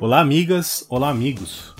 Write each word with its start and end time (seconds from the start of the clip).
Olá, 0.00 0.20
amigas, 0.20 0.86
olá, 0.88 1.10
amigos. 1.10 1.74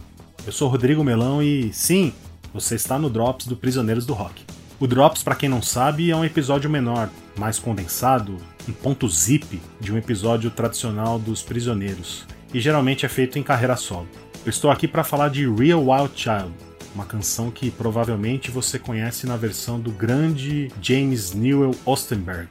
Eu 0.45 0.51
sou 0.51 0.69
Rodrigo 0.69 1.05
Melão 1.05 1.41
e 1.41 1.73
sim, 1.73 2.13
você 2.53 2.75
está 2.75 2.99
no 2.99 3.09
Drops 3.09 3.47
do 3.47 3.57
Prisioneiros 3.57 4.05
do 4.05 4.13
Rock. 4.13 4.45
O 4.81 4.89
Drops, 4.89 5.23
para 5.23 5.37
quem 5.37 5.49
não 5.49 5.63
sabe, 5.63 6.11
é 6.11 6.17
um 6.17 6.25
episódio 6.25 6.69
menor, 6.69 7.09
mais 7.39 7.61
condensado, 7.61 8.39
um 8.69 8.73
ponto 8.73 9.09
zip 9.09 9.63
de 9.81 9.93
um 9.93 9.97
episódio 9.97 10.51
tradicional 10.51 11.17
dos 11.17 11.45
Prisioneiros, 11.45 12.27
e 12.53 12.59
geralmente 12.59 13.07
é 13.07 13.09
feito 13.09 13.39
em 13.39 13.43
carreira 13.45 13.77
solo. 13.77 14.09
Eu 14.45 14.51
estou 14.51 14.69
aqui 14.69 14.89
para 14.89 15.05
falar 15.05 15.31
de 15.31 15.49
Real 15.49 15.81
Wild 15.81 16.11
Child, 16.17 16.53
uma 16.93 17.05
canção 17.05 17.53
que 17.53 17.71
provavelmente 17.71 18.51
você 18.51 18.81
conhece 18.81 19.29
na 19.29 19.37
versão 19.37 19.79
do 19.79 19.93
grande 19.93 20.73
James 20.83 21.35
Newell 21.35 21.77
Ostenberg, 21.87 22.49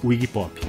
o 0.00 0.12
Iggy 0.12 0.28
Pop. 0.28 0.60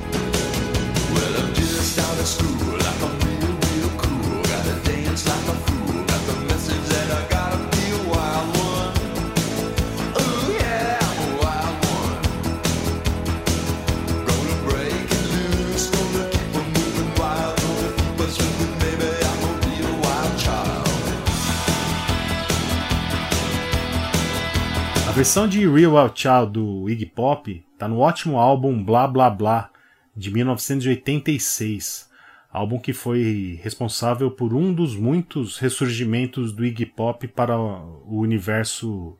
Versão 25.15 25.47
de 25.47 25.67
Real 25.67 25.93
Wild 25.95 26.11
Child 26.13 26.51
do 26.51 26.89
Iggy 26.89 27.05
Pop 27.05 27.65
está 27.73 27.87
no 27.87 27.99
ótimo 27.99 28.37
álbum 28.37 28.83
Blá 28.83 29.07
Blá 29.07 29.29
Blá 29.29 29.69
de 30.15 30.31
1986, 30.31 32.09
álbum 32.51 32.79
que 32.79 32.93
foi 32.93 33.59
responsável 33.61 34.31
por 34.31 34.53
um 34.53 34.73
dos 34.73 34.95
muitos 34.95 35.57
ressurgimentos 35.57 36.53
do 36.53 36.65
Iggy 36.65 36.85
Pop 36.85 37.27
para 37.27 37.57
o 37.57 38.19
universo, 38.19 39.17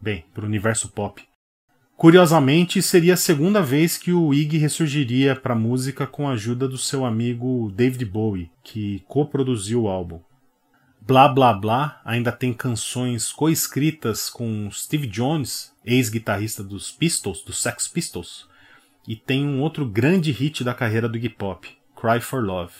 bem, 0.00 0.24
para 0.32 0.44
o 0.44 0.46
universo 0.46 0.88
pop. 0.88 1.22
Curiosamente, 1.96 2.82
seria 2.82 3.14
a 3.14 3.16
segunda 3.16 3.62
vez 3.62 3.96
que 3.96 4.12
o 4.12 4.34
Iggy 4.34 4.58
ressurgiria 4.58 5.34
para 5.34 5.54
a 5.54 5.58
música 5.58 6.06
com 6.06 6.28
a 6.28 6.32
ajuda 6.32 6.68
do 6.68 6.76
seu 6.76 7.06
amigo 7.06 7.72
David 7.74 8.04
Bowie, 8.04 8.50
que 8.62 9.02
coproduziu 9.08 9.84
o 9.84 9.88
álbum. 9.88 10.20
Blá 11.00 11.26
Blá 11.28 11.54
Blá 11.54 12.00
ainda 12.04 12.30
tem 12.32 12.52
canções 12.52 13.32
coescritas 13.32 14.28
com 14.28 14.68
Steve 14.70 15.06
Jones, 15.06 15.72
ex-guitarrista 15.84 16.62
dos 16.62 16.90
Pistols, 16.90 17.42
dos 17.42 17.62
Sex 17.62 17.88
Pistols, 17.88 18.46
e 19.06 19.14
tem 19.14 19.46
um 19.46 19.60
outro 19.60 19.86
grande 19.86 20.30
hit 20.32 20.64
da 20.64 20.74
carreira 20.74 21.08
do 21.08 21.16
Iggy 21.16 21.28
Pop, 21.28 21.68
Cry 21.94 22.20
for 22.20 22.44
Love. 22.44 22.72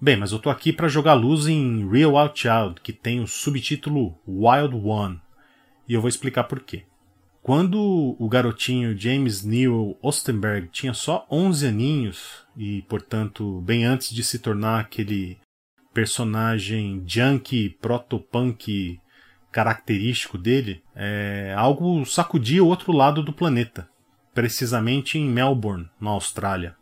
Bem, 0.00 0.16
mas 0.16 0.32
eu 0.32 0.38
tô 0.38 0.48
aqui 0.48 0.72
para 0.72 0.88
jogar 0.88 1.14
luz 1.14 1.46
em 1.48 1.88
Real 1.90 2.14
Wild 2.14 2.38
Child, 2.38 2.80
que 2.82 2.92
tem 2.92 3.20
o 3.20 3.26
subtítulo 3.26 4.16
Wild 4.26 4.74
One, 4.74 5.20
e 5.88 5.94
eu 5.94 6.00
vou 6.00 6.08
explicar 6.08 6.44
por 6.44 6.60
quê. 6.60 6.84
Quando 7.42 8.14
o 8.18 8.28
garotinho 8.28 8.96
James 8.96 9.42
Newell 9.42 9.98
Ostenberg 10.02 10.68
tinha 10.68 10.92
só 10.92 11.26
11 11.30 11.66
aninhos, 11.66 12.46
e 12.56 12.82
portanto 12.82 13.60
bem 13.62 13.84
antes 13.84 14.10
de 14.10 14.22
se 14.22 14.38
tornar 14.38 14.80
aquele 14.80 15.38
personagem 15.94 17.02
junkie, 17.06 17.70
protopunk 17.80 19.00
característico 19.50 20.36
dele, 20.36 20.82
é, 20.94 21.54
algo 21.56 22.04
sacudia 22.04 22.62
o 22.62 22.68
outro 22.68 22.92
lado 22.92 23.22
do 23.22 23.32
planeta, 23.32 23.88
precisamente 24.38 25.18
em 25.18 25.28
Melbourne, 25.28 25.90
na 26.00 26.10
Austrália. 26.10 26.76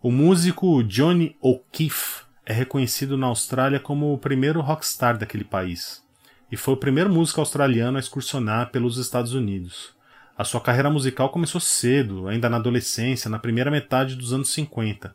O 0.00 0.08
músico 0.08 0.84
Johnny 0.84 1.36
O'Keefe 1.40 2.22
é 2.44 2.52
reconhecido 2.52 3.18
na 3.18 3.26
Austrália 3.26 3.80
como 3.80 4.14
o 4.14 4.18
primeiro 4.18 4.60
rockstar 4.60 5.18
daquele 5.18 5.42
país, 5.42 6.00
e 6.48 6.56
foi 6.56 6.74
o 6.74 6.76
primeiro 6.76 7.12
músico 7.12 7.40
australiano 7.40 7.96
a 7.96 8.00
excursionar 8.00 8.70
pelos 8.70 8.98
Estados 8.98 9.34
Unidos. 9.34 9.96
A 10.38 10.44
sua 10.44 10.60
carreira 10.60 10.88
musical 10.88 11.30
começou 11.30 11.60
cedo, 11.60 12.28
ainda 12.28 12.48
na 12.48 12.58
adolescência, 12.58 13.28
na 13.28 13.40
primeira 13.40 13.68
metade 13.68 14.14
dos 14.14 14.32
anos 14.32 14.50
50, 14.50 15.12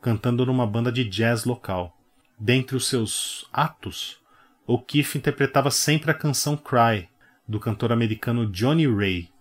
cantando 0.00 0.44
numa 0.44 0.66
banda 0.66 0.90
de 0.90 1.04
jazz 1.04 1.44
local. 1.44 1.96
Dentre 2.36 2.74
os 2.74 2.88
seus 2.88 3.46
atos, 3.52 4.18
O'Keefe 4.66 5.18
interpretava 5.18 5.70
sempre 5.70 6.10
a 6.10 6.14
canção 6.14 6.56
Cry, 6.56 7.08
do 7.46 7.60
cantor 7.60 7.92
americano 7.92 8.44
Johnny 8.44 8.92
Ray. 8.92 9.31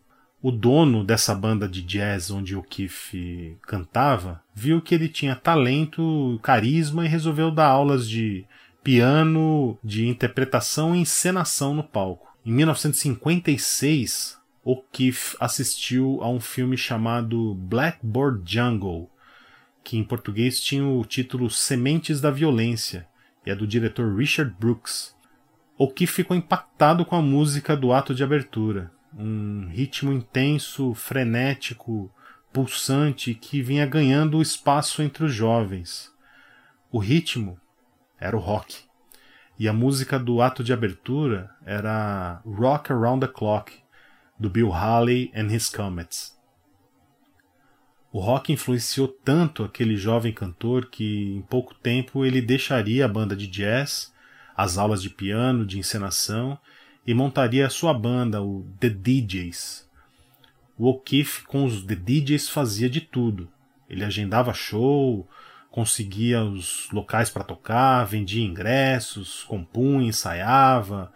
O 0.43 0.51
dono 0.51 1.03
dessa 1.03 1.35
banda 1.35 1.67
de 1.67 1.83
jazz 1.83 2.31
onde 2.31 2.55
O'Keefe 2.55 3.57
cantava 3.61 4.41
viu 4.55 4.81
que 4.81 4.95
ele 4.95 5.07
tinha 5.07 5.35
talento, 5.35 6.39
carisma 6.41 7.05
e 7.05 7.07
resolveu 7.07 7.51
dar 7.51 7.67
aulas 7.67 8.09
de 8.09 8.43
piano, 8.83 9.77
de 9.83 10.07
interpretação 10.07 10.95
e 10.95 11.01
encenação 11.01 11.75
no 11.75 11.83
palco. 11.83 12.35
Em 12.43 12.51
1956, 12.53 14.39
O'Keefe 14.63 15.37
assistiu 15.39 16.17
a 16.23 16.29
um 16.29 16.39
filme 16.39 16.75
chamado 16.75 17.53
Blackboard 17.53 18.41
Jungle, 18.43 19.11
que 19.83 19.95
em 19.95 20.03
português 20.03 20.59
tinha 20.59 20.83
o 20.83 21.05
título 21.05 21.51
Sementes 21.51 22.19
da 22.19 22.31
Violência, 22.31 23.07
e 23.45 23.51
é 23.51 23.55
do 23.55 23.67
diretor 23.67 24.15
Richard 24.15 24.55
Brooks. 24.59 25.15
que 25.95 26.07
ficou 26.07 26.35
impactado 26.35 27.05
com 27.05 27.15
a 27.15 27.21
música 27.21 27.77
do 27.77 27.93
ato 27.93 28.15
de 28.15 28.23
abertura, 28.23 28.91
um 29.17 29.67
ritmo 29.67 30.11
intenso, 30.11 30.93
frenético, 30.93 32.11
pulsante 32.51 33.33
que 33.33 33.61
vinha 33.61 33.85
ganhando 33.85 34.41
espaço 34.41 35.01
entre 35.01 35.23
os 35.23 35.33
jovens. 35.33 36.11
O 36.91 36.99
ritmo 36.99 37.59
era 38.19 38.35
o 38.35 38.39
rock. 38.39 38.83
E 39.57 39.67
a 39.67 39.73
música 39.73 40.17
do 40.17 40.41
ato 40.41 40.63
de 40.63 40.73
abertura 40.73 41.49
era 41.65 42.41
Rock 42.45 42.91
Around 42.91 43.25
the 43.25 43.31
Clock, 43.31 43.73
do 44.39 44.49
Bill 44.49 44.73
Haley 44.73 45.31
and 45.35 45.53
His 45.53 45.69
Comets. 45.69 46.37
O 48.11 48.19
rock 48.19 48.51
influenciou 48.51 49.07
tanto 49.07 49.63
aquele 49.63 49.95
jovem 49.95 50.33
cantor 50.33 50.87
que 50.87 51.35
em 51.35 51.41
pouco 51.43 51.73
tempo 51.75 52.25
ele 52.25 52.41
deixaria 52.41 53.05
a 53.05 53.07
banda 53.07 53.35
de 53.35 53.47
jazz, 53.47 54.13
as 54.55 54.77
aulas 54.77 55.01
de 55.01 55.09
piano, 55.09 55.65
de 55.65 55.79
encenação 55.79 56.59
e 57.05 57.13
montaria 57.13 57.65
a 57.65 57.69
sua 57.69 57.93
banda, 57.93 58.41
o 58.41 58.65
The 58.79 58.89
DJs. 58.89 59.89
O 60.77 60.87
O'Keefe 60.87 61.43
com 61.43 61.65
os 61.65 61.83
The 61.83 61.95
DJs 61.95 62.49
fazia 62.49 62.89
de 62.89 63.01
tudo. 63.01 63.49
Ele 63.89 64.03
agendava 64.03 64.53
show, 64.53 65.27
conseguia 65.69 66.43
os 66.43 66.89
locais 66.91 67.29
para 67.29 67.43
tocar, 67.43 68.05
vendia 68.05 68.45
ingressos, 68.45 69.43
compunha, 69.43 70.07
ensaiava 70.07 71.11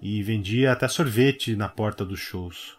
e 0.00 0.22
vendia 0.22 0.72
até 0.72 0.88
sorvete 0.88 1.56
na 1.56 1.68
porta 1.68 2.04
dos 2.04 2.20
shows. 2.20 2.76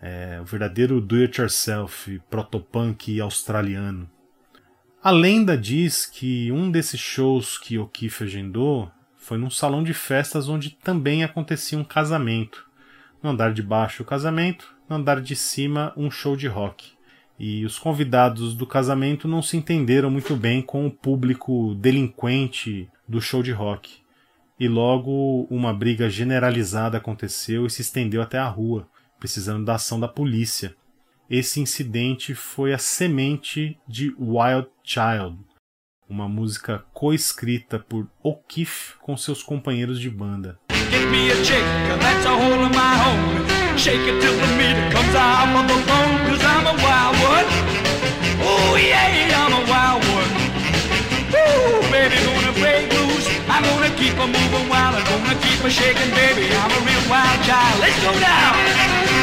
É, 0.00 0.38
o 0.40 0.44
verdadeiro 0.44 1.00
do-it-yourself, 1.00 2.20
protopunk 2.30 3.20
australiano. 3.20 4.08
A 5.02 5.10
lenda 5.10 5.56
diz 5.56 6.06
que 6.06 6.50
um 6.50 6.70
desses 6.70 7.00
shows 7.00 7.56
que 7.58 7.78
O'Keefe 7.78 8.24
agendou 8.24 8.90
foi 9.28 9.36
num 9.36 9.50
salão 9.50 9.82
de 9.82 9.92
festas 9.92 10.48
onde 10.48 10.70
também 10.70 11.22
acontecia 11.22 11.78
um 11.78 11.84
casamento. 11.84 12.66
No 13.22 13.28
andar 13.28 13.52
de 13.52 13.62
baixo 13.62 14.02
o 14.02 14.06
casamento, 14.06 14.74
no 14.88 14.96
andar 14.96 15.20
de 15.20 15.36
cima 15.36 15.92
um 15.98 16.10
show 16.10 16.34
de 16.34 16.48
rock. 16.48 16.92
E 17.38 17.62
os 17.66 17.78
convidados 17.78 18.54
do 18.54 18.66
casamento 18.66 19.28
não 19.28 19.42
se 19.42 19.54
entenderam 19.58 20.10
muito 20.10 20.34
bem 20.34 20.62
com 20.62 20.86
o 20.86 20.90
público 20.90 21.74
delinquente 21.74 22.88
do 23.06 23.20
show 23.20 23.42
de 23.42 23.52
rock. 23.52 23.98
E 24.58 24.66
logo 24.66 25.46
uma 25.50 25.74
briga 25.74 26.08
generalizada 26.08 26.96
aconteceu 26.96 27.66
e 27.66 27.70
se 27.70 27.82
estendeu 27.82 28.22
até 28.22 28.38
a 28.38 28.48
rua 28.48 28.88
precisando 29.20 29.62
da 29.62 29.74
ação 29.74 30.00
da 30.00 30.08
polícia. 30.08 30.74
Esse 31.28 31.60
incidente 31.60 32.34
foi 32.34 32.72
a 32.72 32.78
semente 32.78 33.78
de 33.86 34.08
Wild 34.18 34.68
Child, 34.82 35.38
uma 36.08 36.28
música 36.28 36.84
coescrita 36.92 37.78
por 37.78 38.08
O'Keefe 38.22 38.94
com 39.00 39.16
seus 39.16 39.42
companheiros 39.42 40.00
de 40.00 40.10
banda. 40.10 40.58
Keep 53.98 54.14
a 54.14 54.26
moving 54.28 54.68
wild, 54.68 54.94
I'm 54.94 55.04
gonna 55.04 55.34
keep 55.40 55.64
a 55.64 55.68
shaking, 55.68 56.10
baby. 56.14 56.46
I'm 56.54 56.70
a 56.70 56.80
real 56.86 57.10
wild 57.10 57.44
child. 57.44 57.80
Let's 57.80 58.00
go 58.04 58.12
down. 58.20 59.17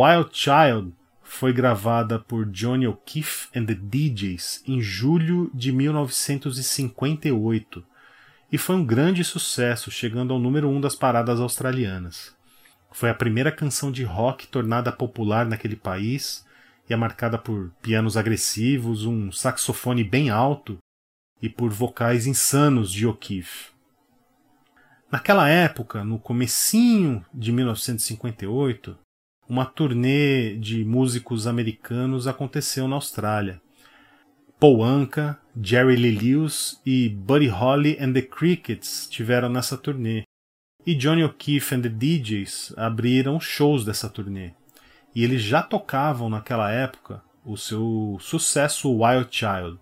Wild 0.00 0.30
Child 0.32 0.94
foi 1.24 1.52
gravada 1.52 2.20
por 2.20 2.46
Johnny 2.46 2.86
O'Keefe 2.86 3.48
and 3.52 3.66
the 3.66 3.74
DJs 3.74 4.62
em 4.64 4.80
julho 4.80 5.50
de 5.52 5.72
1958 5.72 7.84
e 8.52 8.56
foi 8.56 8.76
um 8.76 8.84
grande 8.84 9.24
sucesso, 9.24 9.90
chegando 9.90 10.32
ao 10.32 10.38
número 10.38 10.68
1 10.68 10.76
um 10.76 10.80
das 10.80 10.94
paradas 10.94 11.40
australianas. 11.40 12.32
Foi 12.92 13.10
a 13.10 13.14
primeira 13.14 13.50
canção 13.50 13.90
de 13.90 14.04
rock 14.04 14.46
tornada 14.46 14.92
popular 14.92 15.44
naquele 15.44 15.74
país 15.74 16.46
e 16.88 16.94
é 16.94 16.96
marcada 16.96 17.36
por 17.36 17.72
pianos 17.82 18.16
agressivos, 18.16 19.04
um 19.04 19.32
saxofone 19.32 20.04
bem 20.04 20.30
alto 20.30 20.78
e 21.42 21.48
por 21.48 21.70
vocais 21.70 22.24
insanos 22.24 22.92
de 22.92 23.04
O'Keeffe. 23.04 23.72
Naquela 25.10 25.48
época, 25.48 26.04
no 26.04 26.20
comecinho 26.20 27.26
de 27.34 27.50
1958, 27.50 28.96
uma 29.48 29.64
turnê 29.64 30.56
de 30.56 30.84
músicos 30.84 31.46
americanos 31.46 32.26
aconteceu 32.26 32.86
na 32.86 32.96
Austrália. 32.96 33.60
Paul 34.60 34.82
Anka, 34.82 35.38
Jerry 35.60 35.96
Lee 35.96 36.10
Lewis 36.18 36.80
e 36.84 37.08
Buddy 37.08 37.48
Holly 37.48 37.96
and 38.00 38.12
the 38.12 38.22
Crickets 38.22 39.08
tiveram 39.08 39.48
nessa 39.48 39.78
turnê. 39.78 40.24
E 40.84 40.94
Johnny 40.94 41.22
O'Keefe 41.22 41.74
and 41.74 41.82
the 41.82 41.88
DJs 41.88 42.74
abriram 42.76 43.40
shows 43.40 43.84
dessa 43.84 44.08
turnê. 44.08 44.52
E 45.14 45.24
eles 45.24 45.42
já 45.42 45.62
tocavam 45.62 46.28
naquela 46.28 46.70
época 46.70 47.22
o 47.44 47.56
seu 47.56 48.18
sucesso 48.20 48.90
Wild 48.90 49.28
Child. 49.30 49.78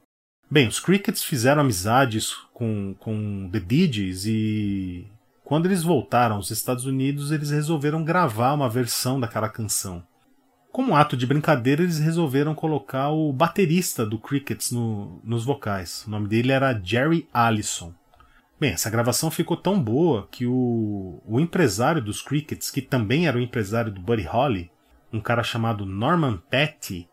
Bem, 0.49 0.69
os 0.69 0.79
Crickets 0.79 1.25
fizeram 1.25 1.63
amizades 1.63 2.35
com, 2.53 2.95
com 2.99 3.49
The 3.51 3.59
DJs 3.59 4.27
e 4.27 5.07
quando 5.47 5.67
eles 5.67 5.85
voltaram 5.85 6.35
aos 6.35 6.51
Estados 6.51 6.87
Unidos, 6.87 7.31
eles 7.31 7.53
resolveram 7.53 8.03
gravar 8.03 8.53
uma 8.53 8.69
versão 8.69 9.21
daquela 9.21 9.49
canção. 9.49 10.03
Como 10.73 10.97
ato 10.97 11.17
de 11.17 11.25
brincadeira, 11.25 11.85
eles 11.85 12.01
resolveram 12.01 12.53
colocar 12.53 13.11
o 13.11 13.33
baterista 13.33 14.05
do 14.05 14.19
Crickets 14.19 14.73
no, 14.73 15.21
nos 15.23 15.45
vocais. 15.45 16.05
O 16.05 16.11
nome 16.11 16.27
dele 16.27 16.51
era 16.51 16.77
Jerry 16.83 17.29
Allison. 17.33 17.95
Bem, 18.59 18.73
essa 18.73 18.91
gravação 18.91 19.31
ficou 19.31 19.57
tão 19.57 19.81
boa 19.81 20.27
que 20.33 20.45
o, 20.47 21.23
o 21.25 21.39
empresário 21.39 22.03
dos 22.03 22.21
Crickets, 22.21 22.69
que 22.69 22.83
também 22.83 23.29
era 23.29 23.39
o 23.39 23.41
empresário 23.41 23.93
do 23.93 24.01
Buddy 24.01 24.25
Holly, 24.25 24.69
um 25.13 25.21
cara 25.21 25.45
chamado 25.45 25.87
Norman 25.87 26.39
Petty, 26.51 27.09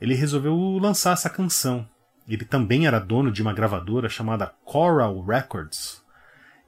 ele 0.00 0.14
resolveu 0.14 0.56
lançar 0.80 1.14
essa 1.14 1.28
canção. 1.28 1.84
Ele 2.28 2.44
também 2.44 2.86
era 2.86 3.00
dono 3.00 3.32
de 3.32 3.42
uma 3.42 3.52
gravadora 3.52 4.08
chamada 4.08 4.54
Coral 4.64 5.20
Records 5.20 6.01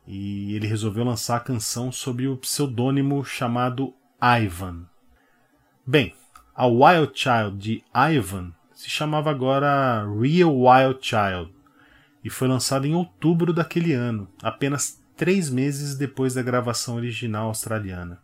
e 0.06 0.54
ele 0.54 0.66
resolveu 0.66 1.04
lançar 1.04 1.36
a 1.36 1.40
canção 1.40 1.90
sob 1.90 2.26
o 2.28 2.36
pseudônimo 2.36 3.24
chamado 3.24 3.94
Ivan. 4.20 4.86
Bem, 5.86 6.14
a 6.54 6.66
Wild 6.66 7.12
Child 7.14 7.56
de 7.58 7.84
Ivan 7.94 8.52
se 8.74 8.90
chamava 8.90 9.30
agora 9.30 10.06
Real 10.20 10.54
Wild 10.54 10.98
Child 11.00 11.54
e 12.22 12.30
foi 12.30 12.48
lançada 12.48 12.86
em 12.86 12.94
outubro 12.94 13.52
daquele 13.52 13.92
ano, 13.92 14.28
apenas 14.42 15.02
três 15.16 15.48
meses 15.50 15.94
depois 15.96 16.34
da 16.34 16.42
gravação 16.42 16.96
original 16.96 17.48
australiana. 17.48 18.18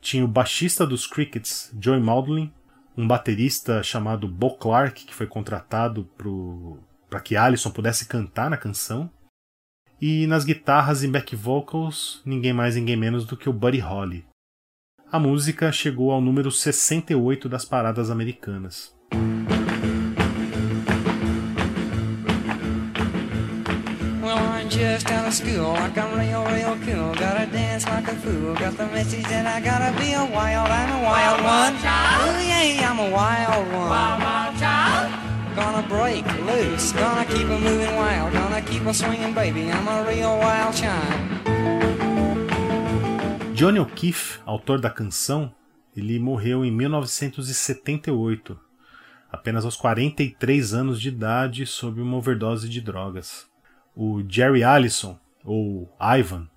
Tinha 0.00 0.24
o 0.24 0.28
baixista 0.28 0.86
dos 0.86 1.06
Crickets, 1.06 1.72
Joey 1.80 2.00
Maudlin, 2.00 2.52
um 2.96 3.06
baterista 3.06 3.82
chamado 3.82 4.28
Bo 4.28 4.56
Clark, 4.56 5.04
que 5.04 5.14
foi 5.14 5.26
contratado 5.26 6.08
para 7.08 7.20
que 7.20 7.36
Allison 7.36 7.70
pudesse 7.70 8.06
cantar 8.06 8.50
na 8.50 8.56
canção, 8.56 9.10
e 10.00 10.26
nas 10.26 10.44
guitarras 10.44 11.02
e 11.02 11.08
back 11.08 11.34
vocals, 11.36 12.20
ninguém 12.24 12.52
mais 12.52 12.76
ninguém 12.76 12.96
menos 12.96 13.24
do 13.24 13.36
que 13.36 13.48
o 13.48 13.52
Buddy 13.52 13.78
Holly. 13.78 14.24
A 15.10 15.18
música 15.18 15.70
chegou 15.70 16.10
ao 16.10 16.20
número 16.20 16.50
68 16.50 17.48
das 17.48 17.64
paradas 17.64 18.10
americanas. 18.10 18.94
just 24.74 25.10
out 25.10 25.26
of 25.28 25.34
school 25.34 25.72
like 25.72 25.96
I'm 25.96 26.18
real, 26.18 26.44
real 26.46 26.76
cool. 26.84 27.14
Gotta 27.14 27.46
dance 27.46 27.86
like 27.86 28.08
a 28.08 28.14
fool. 28.14 28.54
Got 28.54 28.76
the 28.76 28.86
message 28.86 29.24
that 29.24 29.46
I 29.46 29.60
gotta 29.60 29.96
be 29.98 30.12
a 30.12 30.24
wild, 30.24 30.68
I'm 30.68 30.90
a 30.90 31.02
wild, 31.02 31.40
one. 31.42 31.74
Oh 31.84 32.40
yeah, 32.42 32.90
I'm 32.90 32.98
a 32.98 33.10
wild 33.10 33.66
one. 33.72 33.90
Wild, 33.90 34.22
wild 34.22 34.58
child. 34.58 35.23
Gonna 35.54 35.82
break 35.82 36.24
loose, 36.42 36.92
gonna 36.92 37.24
keep 37.24 37.46
a 37.46 37.58
moving 37.58 37.94
wild, 37.96 38.32
gonna 38.32 38.60
keep 38.60 38.84
a 38.86 38.92
swinging 38.92 39.32
baby, 39.32 39.70
I'm 39.70 39.86
a 39.86 40.02
real 40.02 40.36
wild 40.38 40.76
child. 40.76 41.14
Johnny 43.54 43.78
O'Keefe, 43.78 44.40
autor 44.44 44.80
da 44.80 44.90
canção, 44.90 45.54
ele 45.96 46.18
morreu 46.18 46.64
em 46.64 46.72
1978, 46.72 48.58
apenas 49.30 49.64
aos 49.64 49.76
43 49.76 50.74
anos 50.74 51.00
de 51.00 51.10
idade, 51.10 51.66
sob 51.66 52.00
uma 52.00 52.16
overdose 52.16 52.68
de 52.68 52.80
drogas. 52.80 53.46
O 53.94 54.24
Jerry 54.28 54.64
Allison, 54.64 55.16
ou 55.44 55.88
Ivan, 56.00 56.48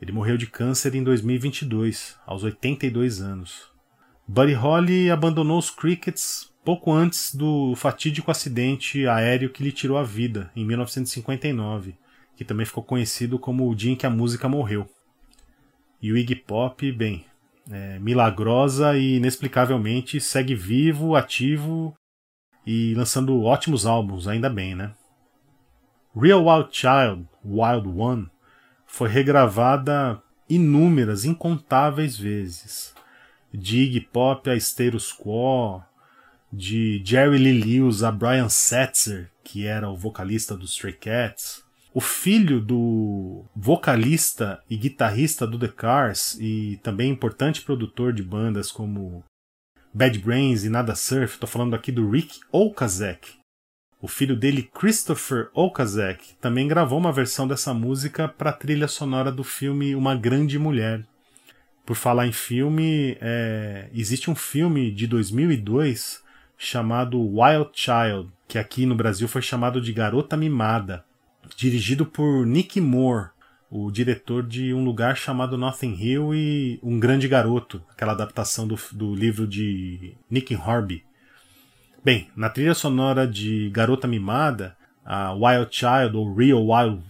ele 0.00 0.10
morreu 0.10 0.36
de 0.36 0.48
câncer 0.48 0.96
em 0.96 1.04
2022, 1.04 2.16
aos 2.26 2.42
82 2.42 3.20
anos. 3.20 3.70
Buddy 4.26 4.54
Holly 4.54 5.12
abandonou 5.12 5.58
os 5.58 5.70
Crickets 5.70 6.51
pouco 6.64 6.92
antes 6.92 7.34
do 7.34 7.74
fatídico 7.76 8.30
acidente 8.30 9.06
aéreo 9.06 9.50
que 9.50 9.62
lhe 9.62 9.72
tirou 9.72 9.98
a 9.98 10.02
vida, 10.02 10.50
em 10.54 10.64
1959, 10.64 11.94
que 12.36 12.44
também 12.44 12.66
ficou 12.66 12.82
conhecido 12.82 13.38
como 13.38 13.68
o 13.68 13.74
dia 13.74 13.92
em 13.92 13.96
que 13.96 14.06
a 14.06 14.10
música 14.10 14.48
morreu. 14.48 14.88
E 16.00 16.12
o 16.12 16.16
Iggy 16.16 16.36
Pop, 16.36 16.90
bem, 16.92 17.24
é, 17.70 17.98
milagrosa 17.98 18.96
e 18.96 19.16
inexplicavelmente 19.16 20.20
segue 20.20 20.54
vivo, 20.54 21.14
ativo 21.14 21.94
e 22.66 22.94
lançando 22.94 23.42
ótimos 23.42 23.86
álbuns, 23.86 24.26
ainda 24.26 24.48
bem, 24.48 24.74
né? 24.74 24.94
Real 26.14 26.44
Wild 26.44 26.68
Child, 26.70 27.26
Wild 27.44 27.88
One, 27.88 28.30
foi 28.86 29.08
regravada 29.08 30.22
inúmeras, 30.48 31.24
incontáveis 31.24 32.16
vezes. 32.16 32.94
De 33.52 33.82
Iggy 33.82 34.00
Pop 34.00 34.48
a 34.48 34.56
Status 34.56 35.12
Quo, 35.12 35.82
de 36.52 37.00
Jerry 37.04 37.38
Lee 37.38 37.62
Lewis 37.62 38.02
a 38.02 38.12
Brian 38.12 38.48
Setzer, 38.48 39.30
que 39.42 39.66
era 39.66 39.88
o 39.88 39.96
vocalista 39.96 40.54
dos 40.54 40.72
Stray 40.72 40.92
Cats, 40.92 41.62
o 41.94 42.00
filho 42.00 42.60
do 42.60 43.44
vocalista 43.54 44.62
e 44.68 44.76
guitarrista 44.76 45.46
do 45.46 45.58
The 45.58 45.68
Cars 45.68 46.36
e 46.40 46.78
também 46.82 47.10
importante 47.10 47.62
produtor 47.62 48.12
de 48.12 48.22
bandas 48.22 48.70
como 48.70 49.24
Bad 49.92 50.18
Brains 50.18 50.64
e 50.64 50.70
Nada 50.70 50.94
Surf, 50.94 51.34
estou 51.34 51.48
falando 51.48 51.74
aqui 51.74 51.92
do 51.92 52.10
Rick 52.10 52.40
Okazek. 52.50 53.34
O 54.00 54.08
filho 54.08 54.34
dele, 54.34 54.68
Christopher 54.74 55.48
Okazek, 55.54 56.34
também 56.40 56.66
gravou 56.66 56.98
uma 56.98 57.12
versão 57.12 57.46
dessa 57.46 57.72
música 57.72 58.26
para 58.26 58.50
a 58.50 58.54
trilha 58.54 58.88
sonora 58.88 59.30
do 59.30 59.44
filme 59.44 59.94
Uma 59.94 60.16
Grande 60.16 60.58
Mulher. 60.58 61.04
Por 61.86 61.94
falar 61.94 62.26
em 62.26 62.32
filme, 62.32 63.16
é... 63.20 63.88
existe 63.92 64.30
um 64.30 64.34
filme 64.34 64.90
de 64.90 65.06
2002 65.06 66.21
chamado 66.62 67.20
Wild 67.20 67.70
Child, 67.74 68.30
que 68.46 68.56
aqui 68.56 68.86
no 68.86 68.94
Brasil 68.94 69.26
foi 69.26 69.42
chamado 69.42 69.80
de 69.80 69.92
Garota 69.92 70.36
Mimada, 70.36 71.04
dirigido 71.56 72.06
por 72.06 72.46
Nick 72.46 72.80
Moore, 72.80 73.30
o 73.68 73.90
diretor 73.90 74.46
de 74.46 74.72
Um 74.72 74.84
Lugar 74.84 75.16
Chamado 75.16 75.58
Nothing 75.58 75.96
Hill 76.00 76.32
e 76.32 76.78
Um 76.80 77.00
Grande 77.00 77.26
Garoto, 77.26 77.82
aquela 77.90 78.12
adaptação 78.12 78.68
do, 78.68 78.78
do 78.92 79.12
livro 79.12 79.44
de 79.44 80.14
Nick 80.30 80.54
Horby. 80.54 81.04
Bem, 82.04 82.28
na 82.36 82.48
trilha 82.48 82.74
sonora 82.74 83.26
de 83.26 83.68
Garota 83.70 84.06
Mimada, 84.06 84.76
a 85.04 85.32
Wild 85.32 85.66
Child 85.68 86.16
ou 86.16 86.32
Real 86.32 86.64
Wild, 86.64 87.02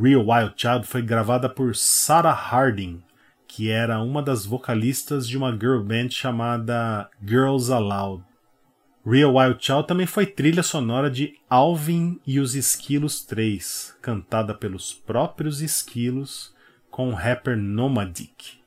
Real 0.00 0.24
Wild 0.24 0.54
Child 0.56 0.86
foi 0.86 1.02
gravada 1.02 1.48
por 1.48 1.74
Sarah 1.74 2.32
Harding, 2.32 3.02
que 3.48 3.70
era 3.70 4.00
uma 4.00 4.22
das 4.22 4.46
vocalistas 4.46 5.26
de 5.26 5.36
uma 5.36 5.50
girl 5.50 5.80
band 5.80 6.10
chamada 6.10 7.10
Girls 7.26 7.72
Aloud. 7.72 8.22
Real 9.10 9.34
Wild 9.34 9.56
Child 9.58 9.88
também 9.88 10.06
foi 10.06 10.24
trilha 10.24 10.62
sonora 10.62 11.10
de 11.10 11.34
Alvin 11.48 12.20
e 12.24 12.38
os 12.38 12.54
Esquilos 12.54 13.24
3, 13.24 13.96
cantada 14.00 14.54
pelos 14.54 14.94
próprios 14.94 15.60
Esquilos 15.60 16.54
com 16.92 17.08
o 17.08 17.14
rapper 17.14 17.56
Nomadic. 17.56 18.60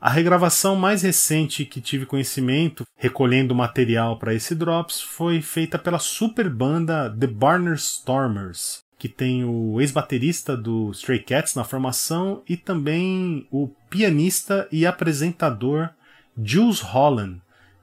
A 0.00 0.08
regravação 0.08 0.76
mais 0.76 1.02
recente 1.02 1.66
que 1.66 1.78
tive 1.78 2.06
conhecimento, 2.06 2.86
recolhendo 2.96 3.54
material 3.54 4.18
para 4.18 4.32
esse 4.32 4.54
Drops, 4.54 4.98
foi 4.98 5.42
feita 5.42 5.78
pela 5.78 5.98
super 5.98 6.48
banda 6.48 7.14
The 7.14 7.26
Barner 7.26 7.74
Stormers, 7.74 8.82
que 8.98 9.10
tem 9.10 9.44
o 9.44 9.78
ex-baterista 9.78 10.56
do 10.56 10.90
Stray 10.92 11.18
Cats 11.18 11.54
na 11.54 11.64
formação 11.64 12.42
e 12.48 12.56
também 12.56 13.46
o 13.50 13.68
pianista 13.90 14.66
e 14.72 14.86
apresentador 14.86 15.90
Jules 16.42 16.80
Holland, 16.80 17.42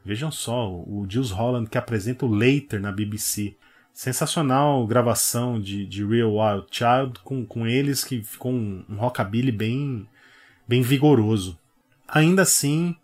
Vejam 0.10 0.32
só, 0.32 0.68
o 0.68 1.06
Jules 1.08 1.30
Holland 1.30 1.70
que 1.70 1.78
apresenta 1.78 2.26
o 2.26 2.34
Later 2.34 2.82
na 2.82 2.92
BBC. 2.92 3.56
Sensacional 3.94 4.88
gravação 4.88 5.62
de, 5.62 5.86
de 5.86 6.04
Real 6.04 6.34
Wild 6.34 6.66
Child 6.72 7.20
com, 7.24 7.46
com 7.46 7.68
eles, 7.68 8.04
que 8.04 8.24
ficou 8.24 8.52
um, 8.52 8.84
um 8.90 8.96
rockabilly 8.96 9.52
bem, 9.52 10.10
bem 10.68 10.82
vigoroso. 10.82 11.60
Ainda 12.08 12.42
assim, 12.42 12.96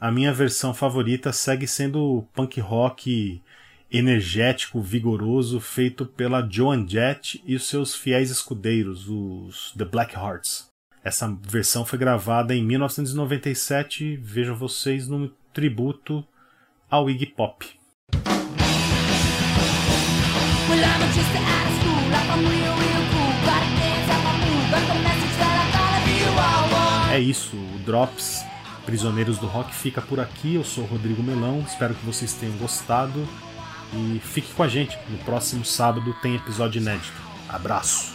a 0.00 0.10
minha 0.10 0.32
versão 0.32 0.74
favorita 0.74 1.32
segue 1.32 1.64
sendo 1.64 2.00
o 2.02 2.22
punk 2.34 2.58
rock 2.58 3.40
energético, 3.88 4.82
vigoroso, 4.82 5.60
feito 5.60 6.04
pela 6.04 6.44
Joan 6.50 6.88
Jett 6.88 7.40
e 7.46 7.54
os 7.54 7.68
seus 7.68 7.94
fiéis 7.94 8.32
escudeiros, 8.32 9.08
os 9.08 9.72
The 9.78 9.84
Black 9.84 10.16
Hearts. 10.16 10.66
Essa 11.04 11.32
versão 11.40 11.86
foi 11.86 12.00
gravada 12.00 12.52
em 12.52 12.64
1997, 12.64 14.16
vejam 14.16 14.56
vocês 14.56 15.06
num 15.06 15.30
tributo 15.52 16.26
ao 16.90 17.08
Iggy 17.10 17.26
Pop. 17.26 17.66
É 27.12 27.20
isso, 27.20 27.56
o 27.56 27.78
Drops 27.84 28.44
Prisioneiros 28.86 29.38
do 29.38 29.46
Rock 29.46 29.74
fica 29.74 30.00
por 30.00 30.20
aqui. 30.20 30.54
Eu 30.54 30.64
sou 30.64 30.84
o 30.84 30.86
Rodrigo 30.86 31.22
Melão, 31.22 31.60
espero 31.66 31.94
que 31.94 32.06
vocês 32.06 32.32
tenham 32.32 32.56
gostado 32.56 33.28
e 33.92 34.20
fique 34.20 34.52
com 34.54 34.62
a 34.62 34.68
gente. 34.68 34.96
No 35.08 35.18
próximo 35.18 35.64
sábado 35.64 36.14
tem 36.22 36.36
episódio 36.36 36.80
inédito. 36.80 37.12
Abraço! 37.48 38.14